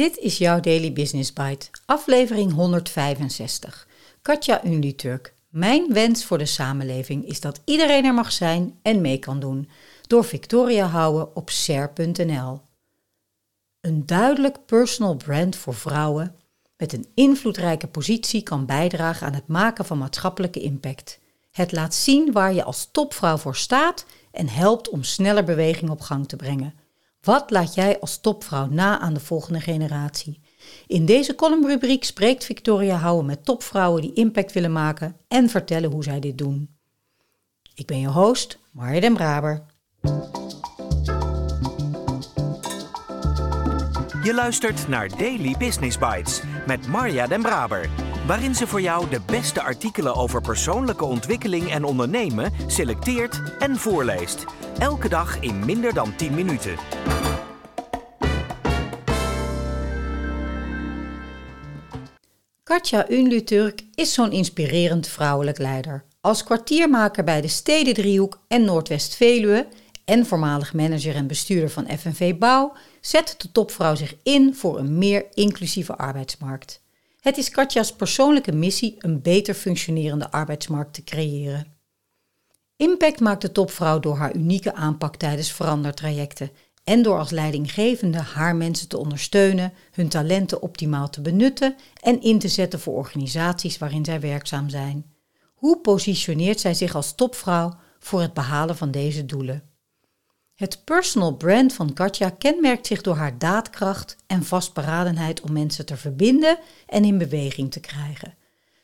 Dit 0.00 0.18
is 0.18 0.38
jouw 0.38 0.60
Daily 0.60 0.92
Business 0.92 1.32
Bite, 1.32 1.66
aflevering 1.86 2.52
165. 2.52 3.88
Katja 4.22 4.64
Unluturk. 4.64 5.34
Mijn 5.48 5.92
wens 5.92 6.24
voor 6.24 6.38
de 6.38 6.46
samenleving 6.46 7.26
is 7.26 7.40
dat 7.40 7.60
iedereen 7.64 8.04
er 8.04 8.14
mag 8.14 8.32
zijn 8.32 8.78
en 8.82 9.00
mee 9.00 9.18
kan 9.18 9.40
doen. 9.40 9.68
Door 10.06 10.24
Victoria 10.24 10.86
Houwen 10.86 11.36
op 11.36 11.50
share.nl. 11.50 12.60
Een 13.80 14.06
duidelijk 14.06 14.66
personal 14.66 15.16
brand 15.16 15.56
voor 15.56 15.74
vrouwen 15.74 16.34
met 16.76 16.92
een 16.92 17.06
invloedrijke 17.14 17.86
positie 17.86 18.42
kan 18.42 18.66
bijdragen 18.66 19.26
aan 19.26 19.34
het 19.34 19.48
maken 19.48 19.84
van 19.84 19.98
maatschappelijke 19.98 20.60
impact. 20.60 21.18
Het 21.50 21.72
laat 21.72 21.94
zien 21.94 22.32
waar 22.32 22.52
je 22.52 22.64
als 22.64 22.88
topvrouw 22.92 23.36
voor 23.36 23.56
staat 23.56 24.06
en 24.30 24.48
helpt 24.48 24.88
om 24.88 25.02
sneller 25.02 25.44
beweging 25.44 25.90
op 25.90 26.00
gang 26.00 26.28
te 26.28 26.36
brengen. 26.36 26.79
Wat 27.20 27.50
laat 27.50 27.74
jij 27.74 28.00
als 28.00 28.20
topvrouw 28.20 28.66
na 28.66 28.98
aan 28.98 29.14
de 29.14 29.20
volgende 29.20 29.60
generatie? 29.60 30.40
In 30.86 31.06
deze 31.06 31.34
columnrubriek 31.34 32.04
spreekt 32.04 32.44
Victoria 32.44 32.96
Houwen 32.96 33.26
met 33.26 33.44
topvrouwen 33.44 34.02
die 34.02 34.12
impact 34.12 34.52
willen 34.52 34.72
maken 34.72 35.16
en 35.28 35.48
vertellen 35.48 35.90
hoe 35.90 36.04
zij 36.04 36.20
dit 36.20 36.38
doen. 36.38 36.78
Ik 37.74 37.86
ben 37.86 38.00
je 38.00 38.08
host, 38.08 38.58
Marja 38.72 39.00
den 39.00 39.14
Braber. 39.14 39.66
Je 44.22 44.34
luistert 44.34 44.88
naar 44.88 45.08
Daily 45.08 45.54
Business 45.58 45.98
Bites 45.98 46.42
met 46.66 46.86
Marja 46.86 47.26
den 47.26 47.42
Braber, 47.42 47.88
waarin 48.26 48.54
ze 48.54 48.66
voor 48.66 48.80
jou 48.80 49.08
de 49.10 49.20
beste 49.26 49.62
artikelen 49.62 50.14
over 50.14 50.40
persoonlijke 50.40 51.04
ontwikkeling 51.04 51.70
en 51.70 51.84
ondernemen 51.84 52.52
selecteert 52.66 53.42
en 53.58 53.76
voorleest. 53.76 54.44
Elke 54.78 55.08
dag 55.08 55.40
in 55.40 55.64
minder 55.64 55.94
dan 55.94 56.16
10 56.16 56.34
minuten. 56.34 56.74
Katja 62.62 63.10
Unluturk 63.10 63.82
is 63.94 64.14
zo'n 64.14 64.32
inspirerend 64.32 65.08
vrouwelijk 65.08 65.58
leider. 65.58 66.04
Als 66.20 66.44
kwartiermaker 66.44 67.24
bij 67.24 67.40
de 67.40 67.48
Stedendriehoek 67.48 68.40
en 68.48 68.64
Noordwest-Veluwe 68.64 69.66
en 70.04 70.26
voormalig 70.26 70.72
manager 70.74 71.14
en 71.14 71.26
bestuurder 71.26 71.70
van 71.70 71.88
FNV 71.98 72.38
Bouw 72.38 72.72
zet 73.00 73.34
de 73.38 73.52
topvrouw 73.52 73.94
zich 73.94 74.14
in 74.22 74.54
voor 74.54 74.78
een 74.78 74.98
meer 74.98 75.26
inclusieve 75.34 75.96
arbeidsmarkt. 75.96 76.82
Het 77.20 77.36
is 77.36 77.50
Katja's 77.50 77.92
persoonlijke 77.92 78.52
missie 78.52 78.94
een 78.98 79.22
beter 79.22 79.54
functionerende 79.54 80.30
arbeidsmarkt 80.30 80.94
te 80.94 81.04
creëren. 81.04 81.78
Impact 82.76 83.20
maakt 83.20 83.42
de 83.42 83.52
topvrouw 83.52 84.00
door 84.00 84.16
haar 84.16 84.34
unieke 84.34 84.74
aanpak 84.74 85.16
tijdens 85.16 85.52
verandertrajecten 85.52 86.50
en 86.84 87.02
door 87.02 87.18
als 87.18 87.30
leidinggevende 87.30 88.18
haar 88.18 88.56
mensen 88.56 88.88
te 88.88 88.98
ondersteunen, 88.98 89.72
hun 89.92 90.08
talenten 90.08 90.62
optimaal 90.62 91.10
te 91.10 91.20
benutten 91.20 91.76
en 92.02 92.20
in 92.20 92.38
te 92.38 92.48
zetten 92.48 92.80
voor 92.80 92.94
organisaties 92.94 93.78
waarin 93.78 94.04
zij 94.04 94.20
werkzaam 94.20 94.68
zijn. 94.68 95.14
Hoe 95.54 95.80
positioneert 95.80 96.60
zij 96.60 96.74
zich 96.74 96.94
als 96.94 97.14
topvrouw 97.14 97.74
voor 97.98 98.20
het 98.20 98.34
behalen 98.34 98.76
van 98.76 98.90
deze 98.90 99.26
doelen? 99.26 99.69
Het 100.60 100.84
personal 100.84 101.36
brand 101.36 101.72
van 101.72 101.92
Katja 101.92 102.30
kenmerkt 102.30 102.86
zich 102.86 103.00
door 103.00 103.16
haar 103.16 103.38
daadkracht 103.38 104.16
en 104.26 104.44
vastberadenheid 104.44 105.40
om 105.40 105.52
mensen 105.52 105.86
te 105.86 105.96
verbinden 105.96 106.58
en 106.86 107.04
in 107.04 107.18
beweging 107.18 107.70
te 107.70 107.80
krijgen. 107.80 108.34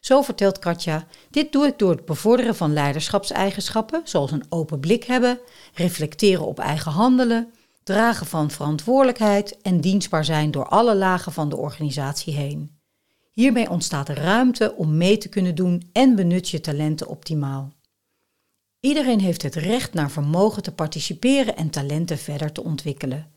Zo 0.00 0.22
vertelt 0.22 0.58
Katja: 0.58 1.06
Dit 1.30 1.52
doe 1.52 1.66
ik 1.66 1.78
door 1.78 1.90
het 1.90 2.04
bevorderen 2.04 2.56
van 2.56 2.72
leiderschapseigenschappen, 2.72 4.00
zoals 4.04 4.30
een 4.30 4.44
open 4.48 4.80
blik 4.80 5.04
hebben, 5.04 5.38
reflecteren 5.74 6.46
op 6.46 6.58
eigen 6.58 6.92
handelen, 6.92 7.52
dragen 7.82 8.26
van 8.26 8.50
verantwoordelijkheid 8.50 9.56
en 9.62 9.80
dienstbaar 9.80 10.24
zijn 10.24 10.50
door 10.50 10.66
alle 10.66 10.94
lagen 10.94 11.32
van 11.32 11.48
de 11.48 11.56
organisatie 11.56 12.34
heen. 12.34 12.78
Hiermee 13.32 13.70
ontstaat 13.70 14.08
ruimte 14.08 14.74
om 14.76 14.96
mee 14.96 15.18
te 15.18 15.28
kunnen 15.28 15.54
doen 15.54 15.88
en 15.92 16.14
benut 16.14 16.48
je 16.48 16.60
talenten 16.60 17.08
optimaal. 17.08 17.75
Iedereen 18.86 19.20
heeft 19.20 19.42
het 19.42 19.54
recht 19.54 19.94
naar 19.94 20.10
vermogen 20.10 20.62
te 20.62 20.72
participeren 20.72 21.56
en 21.56 21.70
talenten 21.70 22.18
verder 22.18 22.52
te 22.52 22.64
ontwikkelen. 22.64 23.30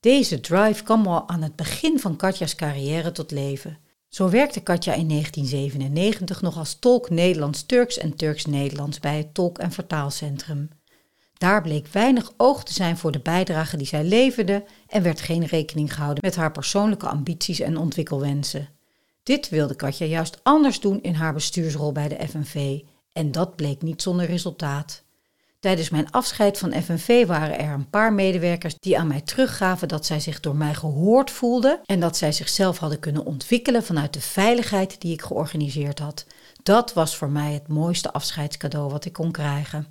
Deze 0.00 0.40
drive 0.40 0.82
kwam 0.82 1.06
al 1.06 1.28
aan 1.28 1.42
het 1.42 1.56
begin 1.56 2.00
van 2.00 2.16
Katja's 2.16 2.54
carrière 2.54 3.12
tot 3.12 3.30
leven. 3.30 3.78
Zo 4.08 4.28
werkte 4.28 4.60
Katja 4.60 4.94
in 4.94 5.08
1997 5.08 6.42
nog 6.42 6.58
als 6.58 6.78
tolk 6.78 7.10
Nederlands-Turks 7.10 7.98
en 7.98 8.16
Turks-Nederlands 8.16 9.00
bij 9.00 9.16
het 9.16 9.34
Tolk- 9.34 9.58
en 9.58 9.72
Vertaalcentrum. 9.72 10.68
Daar 11.38 11.62
bleek 11.62 11.86
weinig 11.86 12.32
oog 12.36 12.64
te 12.64 12.72
zijn 12.72 12.96
voor 12.96 13.12
de 13.12 13.20
bijdrage 13.20 13.76
die 13.76 13.86
zij 13.86 14.04
leverde 14.04 14.64
en 14.86 15.02
werd 15.02 15.20
geen 15.20 15.44
rekening 15.44 15.94
gehouden 15.94 16.24
met 16.24 16.36
haar 16.36 16.52
persoonlijke 16.52 17.08
ambities 17.08 17.60
en 17.60 17.76
ontwikkelwensen. 17.76 18.68
Dit 19.22 19.48
wilde 19.48 19.74
Katja 19.74 20.06
juist 20.06 20.40
anders 20.42 20.80
doen 20.80 21.02
in 21.02 21.14
haar 21.14 21.34
bestuursrol 21.34 21.92
bij 21.92 22.08
de 22.08 22.28
FNV 22.28 22.80
en 23.12 23.32
dat 23.32 23.56
bleek 23.56 23.82
niet 23.82 24.02
zonder 24.02 24.26
resultaat. 24.26 25.02
Tijdens 25.60 25.90
mijn 25.90 26.10
afscheid 26.10 26.58
van 26.58 26.82
FNV 26.82 27.26
waren 27.26 27.58
er 27.58 27.72
een 27.72 27.90
paar 27.90 28.12
medewerkers 28.12 28.74
die 28.78 28.98
aan 28.98 29.06
mij 29.06 29.20
teruggaven 29.20 29.88
dat 29.88 30.06
zij 30.06 30.20
zich 30.20 30.40
door 30.40 30.56
mij 30.56 30.74
gehoord 30.74 31.30
voelden 31.30 31.80
en 31.84 32.00
dat 32.00 32.16
zij 32.16 32.32
zichzelf 32.32 32.78
hadden 32.78 32.98
kunnen 32.98 33.24
ontwikkelen 33.24 33.82
vanuit 33.84 34.12
de 34.12 34.20
veiligheid 34.20 35.00
die 35.00 35.12
ik 35.12 35.22
georganiseerd 35.22 35.98
had. 35.98 36.26
Dat 36.62 36.92
was 36.92 37.16
voor 37.16 37.30
mij 37.30 37.52
het 37.52 37.68
mooiste 37.68 38.12
afscheidscadeau 38.12 38.90
wat 38.90 39.04
ik 39.04 39.12
kon 39.12 39.32
krijgen. 39.32 39.86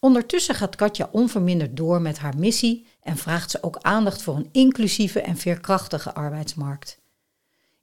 Ondertussen 0.00 0.54
gaat 0.54 0.76
Katja 0.76 1.08
onverminderd 1.12 1.76
door 1.76 2.00
met 2.00 2.18
haar 2.18 2.38
missie 2.38 2.86
en 3.02 3.16
vraagt 3.16 3.50
ze 3.50 3.62
ook 3.62 3.78
aandacht 3.80 4.22
voor 4.22 4.36
een 4.36 4.48
inclusieve 4.52 5.20
en 5.20 5.36
veerkrachtige 5.36 6.14
arbeidsmarkt. 6.14 6.98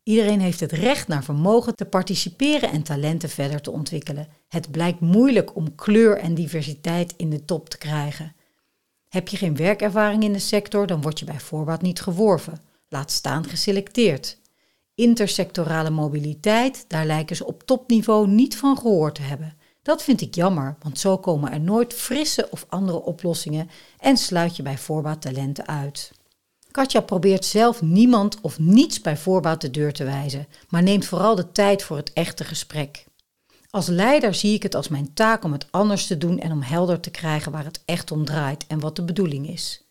Iedereen 0.04 0.40
heeft 0.40 0.60
het 0.60 0.72
recht 0.72 1.08
naar 1.08 1.24
vermogen 1.24 1.76
te 1.76 1.86
participeren 1.86 2.72
en 2.72 2.84
talenten 2.84 3.30
verder 3.30 3.62
te 3.62 3.72
ontwikkelen. 3.72 4.28
Het 4.48 4.72
blijkt 4.72 5.00
moeilijk 5.00 5.56
om 5.56 5.76
kleur 5.76 6.18
en 6.18 6.34
diversiteit 6.34 7.14
in 7.18 7.30
de 7.30 7.46
top 7.46 7.70
te 7.70 7.78
krijgen. 7.78 8.36
Heb 9.10 9.28
je 9.28 9.38
geen 9.38 9.56
werkervaring 9.56 10.24
in 10.24 10.34
de 10.34 10.40
sector, 10.40 10.88
dan 10.88 11.02
word 11.02 11.20
je 11.20 11.26
bij 11.26 11.40
voorbaat 11.40 11.82
niet 11.82 12.02
geworven, 12.02 12.62
laat 12.88 13.12
staan 13.12 13.46
geselecteerd. 13.46 14.38
Intersectorale 14.96 15.90
mobiliteit, 15.90 16.86
daar 16.88 17.06
lijken 17.06 17.36
ze 17.36 17.46
op 17.46 17.64
topniveau 17.64 18.28
niet 18.28 18.58
van 18.58 18.78
gehoord 18.78 19.16
te 19.16 19.22
hebben. 19.22 19.58
Dat 19.82 20.04
vind 20.04 20.22
ik 20.22 20.36
jammer, 20.36 20.76
want 20.82 21.00
zo 21.00 21.18
komen 21.18 21.52
er 21.52 21.60
nooit 21.60 21.94
frisse 21.94 22.48
of 22.50 22.66
andere 22.70 23.02
oplossingen 23.02 23.70
en 24.00 24.18
sluit 24.18 24.56
je 24.56 24.64
bij 24.64 24.78
voorbaat 24.78 25.22
talenten 25.22 25.68
uit. 25.68 26.12
Katja 26.74 27.02
probeert 27.02 27.46
zelf 27.46 27.82
niemand 27.82 28.42
of 28.42 28.60
niets 28.60 29.02
bij 29.02 29.18
voorbaat 29.18 29.62
de 29.62 29.72
deur 29.72 29.94
te 29.94 30.04
wijzen, 30.04 30.48
maar 30.70 30.84
neemt 30.84 31.06
vooral 31.06 31.36
de 31.36 31.52
tijd 31.52 31.84
voor 31.84 31.98
het 31.98 32.14
echte 32.14 32.44
gesprek. 32.44 33.06
Als 33.70 33.88
leider 33.88 34.34
zie 34.34 34.54
ik 34.54 34.64
het 34.64 34.76
als 34.76 34.88
mijn 34.88 35.14
taak 35.14 35.44
om 35.44 35.52
het 35.52 35.68
anders 35.72 36.08
te 36.08 36.18
doen 36.18 36.40
en 36.40 36.52
om 36.52 36.62
helder 36.62 37.00
te 37.00 37.10
krijgen 37.12 37.52
waar 37.52 37.64
het 37.64 37.82
echt 37.86 38.12
om 38.12 38.26
draait 38.26 38.68
en 38.68 38.80
wat 38.80 38.96
de 38.96 39.04
bedoeling 39.04 39.50
is. 39.50 39.84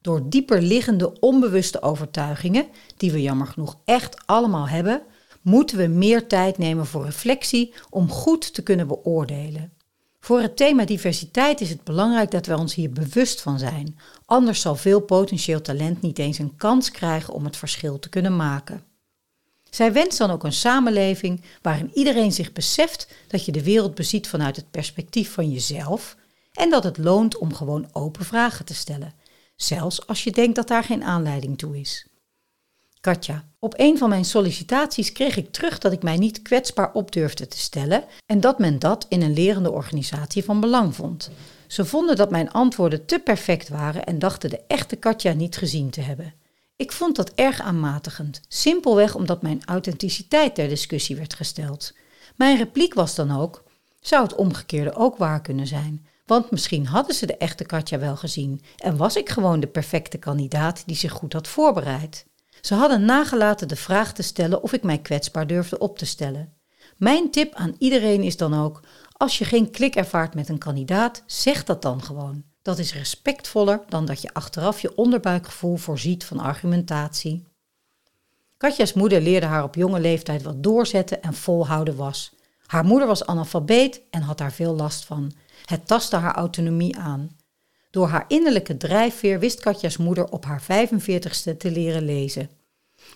Door 0.00 0.28
dieper 0.28 0.62
liggende 0.62 1.20
onbewuste 1.20 1.82
overtuigingen, 1.82 2.66
die 2.96 3.12
we 3.12 3.22
jammer 3.22 3.46
genoeg 3.46 3.78
echt 3.84 4.26
allemaal 4.26 4.68
hebben, 4.68 5.02
moeten 5.42 5.76
we 5.76 5.86
meer 5.86 6.26
tijd 6.26 6.58
nemen 6.58 6.86
voor 6.86 7.04
reflectie 7.04 7.74
om 7.90 8.10
goed 8.10 8.54
te 8.54 8.62
kunnen 8.62 8.86
beoordelen. 8.86 9.72
Voor 10.28 10.40
het 10.40 10.56
thema 10.56 10.84
diversiteit 10.84 11.60
is 11.60 11.68
het 11.68 11.84
belangrijk 11.84 12.30
dat 12.30 12.46
we 12.46 12.58
ons 12.58 12.74
hier 12.74 12.90
bewust 12.90 13.40
van 13.40 13.58
zijn. 13.58 13.98
Anders 14.24 14.60
zal 14.60 14.76
veel 14.76 15.00
potentieel 15.00 15.60
talent 15.60 16.00
niet 16.00 16.18
eens 16.18 16.38
een 16.38 16.56
kans 16.56 16.90
krijgen 16.90 17.34
om 17.34 17.44
het 17.44 17.56
verschil 17.56 17.98
te 17.98 18.08
kunnen 18.08 18.36
maken. 18.36 18.84
Zij 19.70 19.92
wenst 19.92 20.18
dan 20.18 20.30
ook 20.30 20.44
een 20.44 20.52
samenleving 20.52 21.42
waarin 21.62 21.90
iedereen 21.94 22.32
zich 22.32 22.52
beseft 22.52 23.08
dat 23.28 23.44
je 23.44 23.52
de 23.52 23.62
wereld 23.62 23.94
beziet 23.94 24.28
vanuit 24.28 24.56
het 24.56 24.70
perspectief 24.70 25.32
van 25.32 25.50
jezelf 25.50 26.16
en 26.52 26.70
dat 26.70 26.84
het 26.84 26.98
loont 26.98 27.38
om 27.38 27.54
gewoon 27.54 27.88
open 27.92 28.24
vragen 28.24 28.64
te 28.64 28.74
stellen, 28.74 29.14
zelfs 29.56 30.06
als 30.06 30.24
je 30.24 30.30
denkt 30.30 30.56
dat 30.56 30.68
daar 30.68 30.84
geen 30.84 31.04
aanleiding 31.04 31.58
toe 31.58 31.78
is. 31.78 32.07
Katja, 33.00 33.44
op 33.58 33.74
een 33.76 33.98
van 33.98 34.08
mijn 34.08 34.24
sollicitaties 34.24 35.12
kreeg 35.12 35.36
ik 35.36 35.52
terug 35.52 35.78
dat 35.78 35.92
ik 35.92 36.02
mij 36.02 36.16
niet 36.16 36.42
kwetsbaar 36.42 36.92
op 36.92 37.12
durfde 37.12 37.46
te 37.46 37.58
stellen 37.58 38.04
en 38.26 38.40
dat 38.40 38.58
men 38.58 38.78
dat 38.78 39.06
in 39.08 39.22
een 39.22 39.32
lerende 39.32 39.72
organisatie 39.72 40.44
van 40.44 40.60
belang 40.60 40.94
vond. 40.94 41.30
Ze 41.66 41.84
vonden 41.84 42.16
dat 42.16 42.30
mijn 42.30 42.50
antwoorden 42.50 43.06
te 43.06 43.18
perfect 43.18 43.68
waren 43.68 44.04
en 44.04 44.18
dachten 44.18 44.50
de 44.50 44.60
echte 44.66 44.96
Katja 44.96 45.32
niet 45.32 45.56
gezien 45.56 45.90
te 45.90 46.00
hebben. 46.00 46.34
Ik 46.76 46.92
vond 46.92 47.16
dat 47.16 47.32
erg 47.34 47.60
aanmatigend, 47.60 48.40
simpelweg 48.48 49.14
omdat 49.14 49.42
mijn 49.42 49.62
authenticiteit 49.64 50.54
ter 50.54 50.68
discussie 50.68 51.16
werd 51.16 51.34
gesteld. 51.34 51.92
Mijn 52.36 52.56
repliek 52.56 52.94
was 52.94 53.14
dan 53.14 53.40
ook: 53.40 53.62
zou 54.00 54.22
het 54.22 54.34
omgekeerde 54.34 54.94
ook 54.94 55.16
waar 55.16 55.40
kunnen 55.40 55.66
zijn? 55.66 56.06
Want 56.26 56.50
misschien 56.50 56.86
hadden 56.86 57.14
ze 57.14 57.26
de 57.26 57.36
echte 57.36 57.64
Katja 57.64 57.98
wel 57.98 58.16
gezien 58.16 58.62
en 58.76 58.96
was 58.96 59.16
ik 59.16 59.28
gewoon 59.28 59.60
de 59.60 59.66
perfecte 59.66 60.18
kandidaat 60.18 60.82
die 60.86 60.96
zich 60.96 61.12
goed 61.12 61.32
had 61.32 61.48
voorbereid. 61.48 62.26
Ze 62.60 62.74
hadden 62.74 63.04
nagelaten 63.04 63.68
de 63.68 63.76
vraag 63.76 64.12
te 64.12 64.22
stellen 64.22 64.62
of 64.62 64.72
ik 64.72 64.82
mij 64.82 64.98
kwetsbaar 64.98 65.46
durfde 65.46 65.78
op 65.78 65.98
te 65.98 66.06
stellen. 66.06 66.52
Mijn 66.96 67.30
tip 67.30 67.54
aan 67.54 67.74
iedereen 67.78 68.22
is 68.22 68.36
dan 68.36 68.54
ook: 68.54 68.80
als 69.12 69.38
je 69.38 69.44
geen 69.44 69.70
klik 69.70 69.96
ervaart 69.96 70.34
met 70.34 70.48
een 70.48 70.58
kandidaat, 70.58 71.22
zeg 71.26 71.64
dat 71.64 71.82
dan 71.82 72.02
gewoon. 72.02 72.44
Dat 72.62 72.78
is 72.78 72.94
respectvoller 72.94 73.80
dan 73.88 74.04
dat 74.04 74.22
je 74.22 74.32
achteraf 74.34 74.80
je 74.80 74.96
onderbuikgevoel 74.96 75.76
voorziet 75.76 76.24
van 76.24 76.38
argumentatie. 76.38 77.46
Katja's 78.56 78.92
moeder 78.92 79.20
leerde 79.20 79.46
haar 79.46 79.62
op 79.62 79.74
jonge 79.74 80.00
leeftijd 80.00 80.42
wat 80.42 80.62
doorzetten 80.62 81.22
en 81.22 81.34
volhouden 81.34 81.96
was. 81.96 82.32
Haar 82.66 82.84
moeder 82.84 83.08
was 83.08 83.26
analfabeet 83.26 84.00
en 84.10 84.22
had 84.22 84.38
daar 84.38 84.52
veel 84.52 84.74
last 84.74 85.04
van. 85.04 85.32
Het 85.64 85.86
tastte 85.86 86.16
haar 86.16 86.34
autonomie 86.34 86.96
aan. 86.96 87.36
Door 87.98 88.08
haar 88.08 88.24
innerlijke 88.28 88.76
drijfveer 88.76 89.38
wist 89.38 89.60
Katja's 89.60 89.96
moeder 89.96 90.30
op 90.30 90.44
haar 90.44 90.62
45ste 90.62 91.56
te 91.56 91.70
leren 91.70 92.04
lezen. 92.04 92.50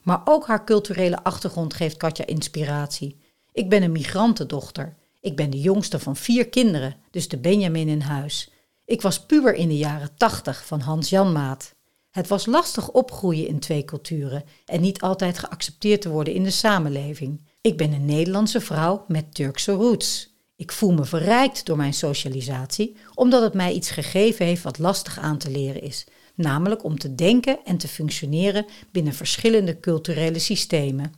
Maar 0.02 0.20
ook 0.24 0.46
haar 0.46 0.64
culturele 0.64 1.24
achtergrond 1.24 1.74
geeft 1.74 1.96
Katja 1.96 2.26
inspiratie. 2.26 3.20
Ik 3.52 3.68
ben 3.68 3.82
een 3.82 3.92
migrantendochter. 3.92 4.96
Ik 5.20 5.36
ben 5.36 5.50
de 5.50 5.60
jongste 5.60 5.98
van 5.98 6.16
vier 6.16 6.48
kinderen, 6.48 6.96
dus 7.10 7.28
de 7.28 7.38
Benjamin 7.38 7.88
in 7.88 8.00
huis. 8.00 8.50
Ik 8.84 9.02
was 9.02 9.26
puber 9.26 9.54
in 9.54 9.68
de 9.68 9.76
jaren 9.76 10.16
tachtig 10.16 10.66
van 10.66 10.80
Hans 10.80 11.10
Jan 11.10 11.32
Maat. 11.32 11.74
Het 12.10 12.28
was 12.28 12.46
lastig 12.46 12.90
opgroeien 12.90 13.46
in 13.46 13.58
twee 13.58 13.84
culturen 13.84 14.44
en 14.64 14.80
niet 14.80 15.00
altijd 15.00 15.38
geaccepteerd 15.38 16.00
te 16.00 16.08
worden 16.08 16.34
in 16.34 16.42
de 16.42 16.50
samenleving. 16.50 17.40
Ik 17.60 17.76
ben 17.76 17.92
een 17.92 18.04
Nederlandse 18.04 18.60
vrouw 18.60 19.04
met 19.08 19.34
Turkse 19.34 19.72
roots. 19.72 20.31
Ik 20.62 20.72
voel 20.72 20.92
me 20.92 21.04
verrijkt 21.04 21.66
door 21.66 21.76
mijn 21.76 21.94
socialisatie, 21.94 22.96
omdat 23.14 23.42
het 23.42 23.54
mij 23.54 23.72
iets 23.72 23.90
gegeven 23.90 24.46
heeft 24.46 24.62
wat 24.62 24.78
lastig 24.78 25.18
aan 25.18 25.38
te 25.38 25.50
leren 25.50 25.82
is, 25.82 26.06
namelijk 26.34 26.84
om 26.84 26.98
te 26.98 27.14
denken 27.14 27.58
en 27.64 27.76
te 27.76 27.88
functioneren 27.88 28.66
binnen 28.92 29.14
verschillende 29.14 29.80
culturele 29.80 30.38
systemen. 30.38 31.12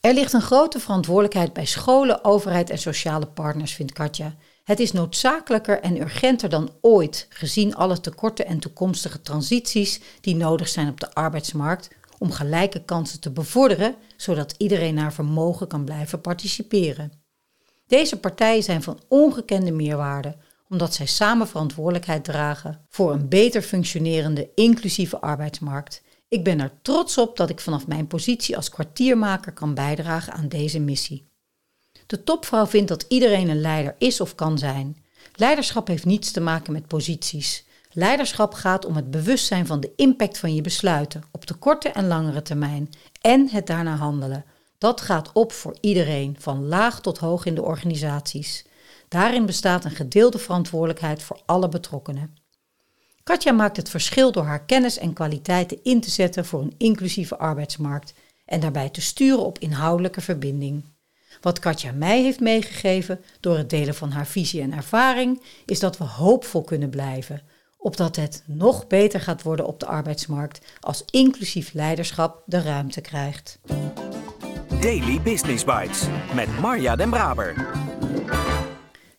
Er 0.00 0.14
ligt 0.14 0.32
een 0.32 0.42
grote 0.42 0.80
verantwoordelijkheid 0.80 1.52
bij 1.52 1.64
scholen, 1.64 2.24
overheid 2.24 2.70
en 2.70 2.78
sociale 2.78 3.26
partners, 3.26 3.74
vindt 3.74 3.92
Katja. 3.92 4.36
Het 4.64 4.80
is 4.80 4.92
noodzakelijker 4.92 5.80
en 5.80 6.00
urgenter 6.00 6.48
dan 6.48 6.70
ooit, 6.80 7.26
gezien 7.28 7.74
alle 7.74 8.00
tekorten 8.00 8.46
en 8.46 8.58
toekomstige 8.58 9.20
transities 9.20 10.00
die 10.20 10.36
nodig 10.36 10.68
zijn 10.68 10.88
op 10.88 11.00
de 11.00 11.14
arbeidsmarkt, 11.14 11.88
om 12.18 12.30
gelijke 12.30 12.84
kansen 12.84 13.20
te 13.20 13.30
bevorderen, 13.30 13.94
zodat 14.16 14.54
iedereen 14.58 14.94
naar 14.94 15.12
vermogen 15.12 15.68
kan 15.68 15.84
blijven 15.84 16.20
participeren. 16.20 17.21
Deze 17.92 18.18
partijen 18.18 18.62
zijn 18.62 18.82
van 18.82 19.00
ongekende 19.08 19.72
meerwaarde, 19.72 20.36
omdat 20.68 20.94
zij 20.94 21.06
samen 21.06 21.48
verantwoordelijkheid 21.48 22.24
dragen 22.24 22.80
voor 22.88 23.12
een 23.12 23.28
beter 23.28 23.62
functionerende, 23.62 24.48
inclusieve 24.54 25.20
arbeidsmarkt. 25.20 26.02
Ik 26.28 26.44
ben 26.44 26.60
er 26.60 26.72
trots 26.82 27.18
op 27.18 27.36
dat 27.36 27.50
ik 27.50 27.60
vanaf 27.60 27.86
mijn 27.86 28.06
positie 28.06 28.56
als 28.56 28.70
kwartiermaker 28.70 29.52
kan 29.52 29.74
bijdragen 29.74 30.32
aan 30.32 30.48
deze 30.48 30.80
missie. 30.80 31.28
De 32.06 32.24
topvrouw 32.24 32.66
vindt 32.66 32.88
dat 32.88 33.04
iedereen 33.08 33.48
een 33.48 33.60
leider 33.60 33.94
is 33.98 34.20
of 34.20 34.34
kan 34.34 34.58
zijn. 34.58 35.04
Leiderschap 35.34 35.86
heeft 35.86 36.04
niets 36.04 36.30
te 36.30 36.40
maken 36.40 36.72
met 36.72 36.86
posities. 36.86 37.64
Leiderschap 37.90 38.54
gaat 38.54 38.84
om 38.84 38.96
het 38.96 39.10
bewustzijn 39.10 39.66
van 39.66 39.80
de 39.80 39.92
impact 39.96 40.38
van 40.38 40.54
je 40.54 40.60
besluiten 40.60 41.22
op 41.30 41.46
de 41.46 41.54
korte 41.54 41.88
en 41.88 42.06
langere 42.06 42.42
termijn 42.42 42.90
en 43.20 43.48
het 43.48 43.66
daarna 43.66 43.96
handelen. 43.96 44.44
Dat 44.82 45.00
gaat 45.00 45.30
op 45.32 45.52
voor 45.52 45.76
iedereen, 45.80 46.36
van 46.38 46.66
laag 46.66 47.00
tot 47.00 47.18
hoog 47.18 47.44
in 47.44 47.54
de 47.54 47.62
organisaties. 47.62 48.64
Daarin 49.08 49.46
bestaat 49.46 49.84
een 49.84 49.90
gedeelde 49.90 50.38
verantwoordelijkheid 50.38 51.22
voor 51.22 51.40
alle 51.46 51.68
betrokkenen. 51.68 52.36
Katja 53.22 53.52
maakt 53.52 53.76
het 53.76 53.88
verschil 53.88 54.32
door 54.32 54.44
haar 54.44 54.64
kennis 54.64 54.98
en 54.98 55.12
kwaliteiten 55.12 55.78
in 55.82 56.00
te 56.00 56.10
zetten 56.10 56.44
voor 56.44 56.60
een 56.60 56.74
inclusieve 56.78 57.38
arbeidsmarkt 57.38 58.14
en 58.44 58.60
daarbij 58.60 58.88
te 58.88 59.00
sturen 59.00 59.44
op 59.44 59.58
inhoudelijke 59.58 60.20
verbinding. 60.20 60.84
Wat 61.40 61.58
Katja 61.58 61.92
mij 61.92 62.22
heeft 62.22 62.40
meegegeven 62.40 63.20
door 63.40 63.56
het 63.56 63.70
delen 63.70 63.94
van 63.94 64.10
haar 64.10 64.26
visie 64.26 64.62
en 64.62 64.72
ervaring, 64.72 65.42
is 65.66 65.80
dat 65.80 65.98
we 65.98 66.04
hoopvol 66.04 66.62
kunnen 66.62 66.90
blijven, 66.90 67.42
opdat 67.78 68.16
het 68.16 68.42
nog 68.46 68.86
beter 68.86 69.20
gaat 69.20 69.42
worden 69.42 69.66
op 69.66 69.80
de 69.80 69.86
arbeidsmarkt 69.86 70.66
als 70.80 71.04
inclusief 71.10 71.72
leiderschap 71.72 72.42
de 72.46 72.62
ruimte 72.62 73.00
krijgt. 73.00 73.58
Daily 74.82 75.20
Business 75.20 75.64
Bites 75.64 76.06
met 76.34 76.58
Marja 76.60 76.96
Den 76.96 77.10
Braber. 77.10 77.70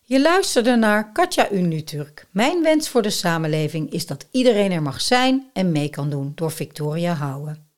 Je 0.02 0.20
luisterde 0.20 0.76
naar 0.76 1.12
Katja 1.12 1.50
Unuturk. 1.50 2.26
Mijn 2.30 2.62
wens 2.62 2.88
voor 2.88 3.02
de 3.02 3.10
samenleving 3.10 3.90
is 3.90 4.06
dat 4.06 4.26
iedereen 4.30 4.72
er 4.72 4.82
mag 4.82 5.00
zijn 5.00 5.50
en 5.52 5.72
mee 5.72 5.88
kan 5.88 6.10
doen 6.10 6.32
door 6.34 6.50
Victoria 6.50 7.12
Houwen. 7.12 7.68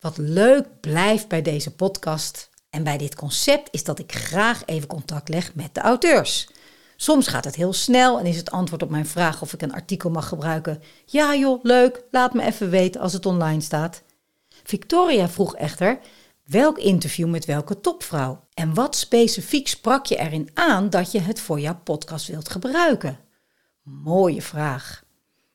Wat 0.00 0.18
leuk 0.18 0.80
blijft 0.80 1.28
bij 1.28 1.42
deze 1.42 1.74
podcast 1.74 2.50
en 2.70 2.82
bij 2.82 2.98
dit 2.98 3.14
concept 3.14 3.68
is 3.70 3.84
dat 3.84 3.98
ik 3.98 4.12
graag 4.12 4.62
even 4.64 4.88
contact 4.88 5.28
leg 5.28 5.54
met 5.54 5.74
de 5.74 5.80
auteurs. 5.80 6.48
Soms 6.96 7.26
gaat 7.26 7.44
het 7.44 7.54
heel 7.54 7.72
snel 7.72 8.18
en 8.18 8.26
is 8.26 8.36
het 8.36 8.50
antwoord 8.50 8.82
op 8.82 8.90
mijn 8.90 9.06
vraag 9.06 9.42
of 9.42 9.52
ik 9.52 9.62
een 9.62 9.74
artikel 9.74 10.10
mag 10.10 10.28
gebruiken. 10.28 10.82
Ja 11.06 11.34
joh, 11.34 11.62
leuk, 11.62 12.02
laat 12.10 12.34
me 12.34 12.42
even 12.42 12.70
weten 12.70 13.00
als 13.00 13.12
het 13.12 13.26
online 13.26 13.60
staat. 13.60 14.02
Victoria 14.64 15.28
vroeg 15.28 15.56
echter 15.56 15.98
welk 16.48 16.78
interview 16.78 17.28
met 17.28 17.44
welke 17.44 17.80
topvrouw 17.80 18.44
en 18.54 18.74
wat 18.74 18.96
specifiek 18.96 19.68
sprak 19.68 20.06
je 20.06 20.16
erin 20.16 20.50
aan 20.54 20.90
dat 20.90 21.12
je 21.12 21.20
het 21.20 21.40
voor 21.40 21.60
jouw 21.60 21.80
podcast 21.84 22.26
wilt 22.26 22.48
gebruiken? 22.48 23.18
Mooie 23.82 24.42
vraag. 24.42 25.04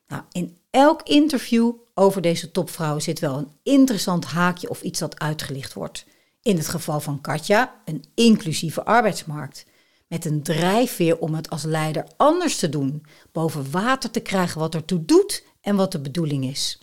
Nou, 0.06 0.22
in 0.32 0.58
elk 0.70 1.02
interview 1.02 1.72
over 1.94 2.22
deze 2.22 2.50
topvrouw 2.50 2.98
zit 2.98 3.18
wel 3.18 3.38
een 3.38 3.52
interessant 3.62 4.24
haakje 4.24 4.68
of 4.68 4.82
iets 4.82 4.98
dat 4.98 5.18
uitgelicht 5.18 5.72
wordt. 5.72 6.06
In 6.42 6.56
het 6.56 6.68
geval 6.68 7.00
van 7.00 7.20
Katja 7.20 7.74
een 7.84 8.04
inclusieve 8.14 8.84
arbeidsmarkt. 8.84 9.66
Met 10.06 10.24
een 10.24 10.42
drijfveer 10.42 11.18
om 11.18 11.34
het 11.34 11.50
als 11.50 11.62
leider 11.62 12.06
anders 12.16 12.56
te 12.56 12.68
doen, 12.68 13.06
boven 13.32 13.70
water 13.70 14.10
te 14.10 14.20
krijgen 14.20 14.60
wat 14.60 14.74
ertoe 14.74 15.04
doet 15.04 15.44
en 15.60 15.76
wat 15.76 15.92
de 15.92 16.00
bedoeling 16.00 16.44
is. 16.44 16.82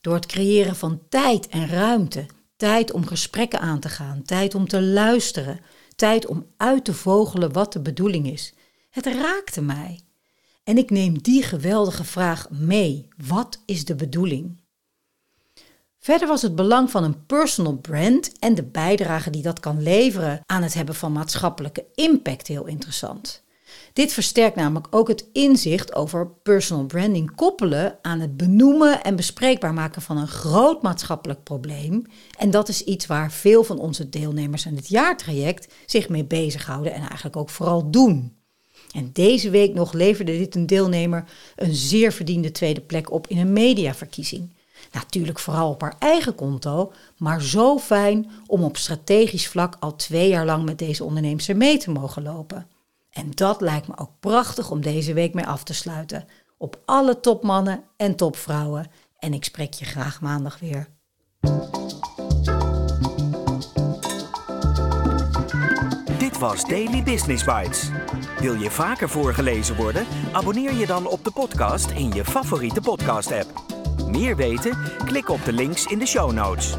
Door 0.00 0.14
het 0.14 0.26
creëren 0.26 0.76
van 0.76 1.02
tijd 1.08 1.48
en 1.48 1.68
ruimte, 1.68 2.26
tijd 2.56 2.92
om 2.92 3.06
gesprekken 3.06 3.60
aan 3.60 3.80
te 3.80 3.88
gaan, 3.88 4.22
tijd 4.22 4.54
om 4.54 4.68
te 4.68 4.82
luisteren, 4.82 5.60
tijd 5.96 6.26
om 6.26 6.46
uit 6.56 6.84
te 6.84 6.94
vogelen 6.94 7.52
wat 7.52 7.72
de 7.72 7.80
bedoeling 7.80 8.26
is. 8.30 8.54
Het 8.90 9.06
raakte 9.06 9.62
mij. 9.62 10.00
En 10.64 10.78
ik 10.78 10.90
neem 10.90 11.22
die 11.22 11.42
geweldige 11.42 12.04
vraag 12.04 12.50
mee. 12.50 13.08
Wat 13.26 13.62
is 13.66 13.84
de 13.84 13.94
bedoeling? 13.94 14.56
Verder 15.98 16.28
was 16.28 16.42
het 16.42 16.54
belang 16.54 16.90
van 16.90 17.04
een 17.04 17.26
personal 17.26 17.76
brand 17.76 18.38
en 18.38 18.54
de 18.54 18.64
bijdrage 18.64 19.30
die 19.30 19.42
dat 19.42 19.60
kan 19.60 19.82
leveren 19.82 20.40
aan 20.46 20.62
het 20.62 20.74
hebben 20.74 20.94
van 20.94 21.12
maatschappelijke 21.12 21.84
impact 21.94 22.46
heel 22.46 22.66
interessant. 22.66 23.44
Dit 23.96 24.12
versterkt 24.12 24.56
namelijk 24.56 24.86
ook 24.90 25.08
het 25.08 25.28
inzicht 25.32 25.94
over 25.94 26.28
personal 26.28 26.84
branding 26.84 27.34
koppelen 27.34 27.98
aan 28.02 28.20
het 28.20 28.36
benoemen 28.36 29.02
en 29.02 29.16
bespreekbaar 29.16 29.74
maken 29.74 30.02
van 30.02 30.16
een 30.16 30.28
groot 30.28 30.82
maatschappelijk 30.82 31.42
probleem. 31.42 32.06
En 32.38 32.50
dat 32.50 32.68
is 32.68 32.84
iets 32.84 33.06
waar 33.06 33.32
veel 33.32 33.64
van 33.64 33.78
onze 33.78 34.08
deelnemers 34.08 34.66
aan 34.66 34.76
het 34.76 34.88
jaartraject 34.88 35.72
zich 35.86 36.08
mee 36.08 36.24
bezighouden 36.24 36.92
en 36.92 37.00
eigenlijk 37.00 37.36
ook 37.36 37.50
vooral 37.50 37.90
doen. 37.90 38.36
En 38.92 39.10
deze 39.12 39.50
week 39.50 39.74
nog 39.74 39.92
leverde 39.92 40.38
dit 40.38 40.54
een 40.54 40.66
deelnemer 40.66 41.24
een 41.54 41.74
zeer 41.74 42.12
verdiende 42.12 42.52
tweede 42.52 42.80
plek 42.80 43.10
op 43.10 43.26
in 43.26 43.38
een 43.38 43.52
mediaverkiezing. 43.52 44.54
Natuurlijk 44.92 45.38
vooral 45.38 45.70
op 45.70 45.80
haar 45.80 45.96
eigen 45.98 46.34
konto, 46.34 46.92
maar 47.16 47.42
zo 47.42 47.78
fijn 47.78 48.30
om 48.46 48.62
op 48.62 48.76
strategisch 48.76 49.48
vlak 49.48 49.76
al 49.80 49.96
twee 49.96 50.28
jaar 50.28 50.46
lang 50.46 50.64
met 50.64 50.78
deze 50.78 51.04
onderneemster 51.04 51.56
mee 51.56 51.78
te 51.78 51.90
mogen 51.90 52.22
lopen. 52.22 52.75
En 53.16 53.30
dat 53.34 53.60
lijkt 53.60 53.88
me 53.88 53.98
ook 53.98 54.10
prachtig 54.20 54.70
om 54.70 54.80
deze 54.80 55.12
week 55.12 55.34
mee 55.34 55.46
af 55.46 55.62
te 55.62 55.74
sluiten. 55.74 56.24
Op 56.58 56.80
alle 56.84 57.20
topmannen 57.20 57.84
en 57.96 58.16
topvrouwen. 58.16 58.90
En 59.18 59.34
ik 59.34 59.44
spreek 59.44 59.72
je 59.72 59.84
graag 59.84 60.20
maandag 60.20 60.58
weer. 60.58 60.88
Dit 66.18 66.38
was 66.38 66.64
Daily 66.64 67.02
Business 67.02 67.44
Bites. 67.44 67.90
Wil 68.38 68.54
je 68.54 68.70
vaker 68.70 69.08
voorgelezen 69.08 69.76
worden? 69.76 70.06
Abonneer 70.32 70.74
je 70.74 70.86
dan 70.86 71.06
op 71.06 71.24
de 71.24 71.30
podcast 71.30 71.90
in 71.90 72.12
je 72.12 72.24
favoriete 72.24 72.80
podcast-app. 72.80 73.64
Meer 74.06 74.36
weten? 74.36 74.78
Klik 75.04 75.28
op 75.28 75.44
de 75.44 75.52
links 75.52 75.86
in 75.86 75.98
de 75.98 76.06
show 76.06 76.32
notes. 76.32 76.76